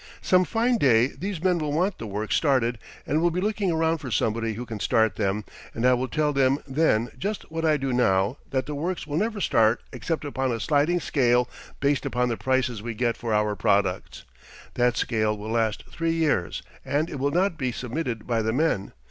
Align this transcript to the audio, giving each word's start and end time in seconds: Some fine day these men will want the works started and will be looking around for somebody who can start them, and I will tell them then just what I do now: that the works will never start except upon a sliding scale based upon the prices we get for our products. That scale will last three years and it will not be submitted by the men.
Some 0.23 0.45
fine 0.45 0.79
day 0.79 1.05
these 1.15 1.43
men 1.43 1.59
will 1.59 1.71
want 1.73 1.99
the 1.99 2.07
works 2.07 2.35
started 2.35 2.79
and 3.05 3.21
will 3.21 3.29
be 3.29 3.39
looking 3.39 3.69
around 3.71 3.99
for 3.99 4.09
somebody 4.09 4.53
who 4.53 4.65
can 4.65 4.79
start 4.79 5.15
them, 5.15 5.45
and 5.75 5.85
I 5.85 5.93
will 5.93 6.07
tell 6.07 6.33
them 6.33 6.57
then 6.67 7.11
just 7.19 7.43
what 7.51 7.65
I 7.65 7.77
do 7.77 7.93
now: 7.93 8.37
that 8.49 8.65
the 8.65 8.73
works 8.73 9.05
will 9.05 9.17
never 9.17 9.39
start 9.39 9.79
except 9.93 10.25
upon 10.25 10.51
a 10.51 10.59
sliding 10.59 10.99
scale 10.99 11.47
based 11.81 12.03
upon 12.07 12.29
the 12.29 12.35
prices 12.35 12.81
we 12.81 12.95
get 12.95 13.15
for 13.15 13.31
our 13.31 13.55
products. 13.55 14.23
That 14.73 14.97
scale 14.97 15.37
will 15.37 15.51
last 15.51 15.83
three 15.91 16.13
years 16.13 16.63
and 16.83 17.07
it 17.07 17.19
will 17.19 17.29
not 17.29 17.55
be 17.55 17.71
submitted 17.71 18.25
by 18.25 18.41
the 18.41 18.51
men. 18.53 18.93